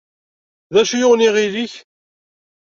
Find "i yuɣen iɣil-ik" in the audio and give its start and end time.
0.95-1.73